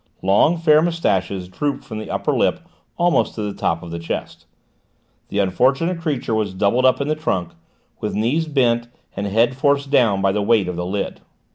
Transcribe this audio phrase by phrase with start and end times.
[0.23, 2.61] Long, fair moustaches drooped from the upper lip
[2.97, 4.47] almost to the top of the chest.
[5.29, 7.53] The unfortunate creature was doubled up in the trunk,
[7.99, 11.21] with knees bent and head forced down by the weight of the lid.